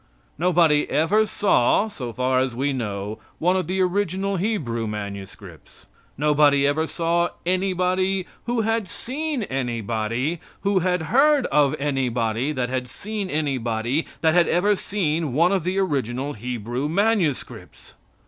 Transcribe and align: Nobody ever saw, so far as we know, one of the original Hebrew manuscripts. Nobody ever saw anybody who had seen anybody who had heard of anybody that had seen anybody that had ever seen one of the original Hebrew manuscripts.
Nobody 0.39 0.89
ever 0.89 1.27
saw, 1.27 1.87
so 1.87 2.11
far 2.11 2.39
as 2.39 2.55
we 2.55 2.73
know, 2.73 3.19
one 3.37 3.55
of 3.55 3.67
the 3.67 3.79
original 3.81 4.37
Hebrew 4.37 4.87
manuscripts. 4.87 5.85
Nobody 6.17 6.65
ever 6.65 6.87
saw 6.87 7.29
anybody 7.45 8.25
who 8.45 8.61
had 8.61 8.87
seen 8.87 9.43
anybody 9.43 10.39
who 10.61 10.79
had 10.79 11.03
heard 11.13 11.45
of 11.51 11.75
anybody 11.79 12.51
that 12.51 12.69
had 12.69 12.89
seen 12.89 13.29
anybody 13.29 14.07
that 14.21 14.33
had 14.33 14.47
ever 14.47 14.75
seen 14.75 15.33
one 15.33 15.51
of 15.51 15.63
the 15.63 15.77
original 15.77 16.33
Hebrew 16.33 16.89
manuscripts. 16.89 17.93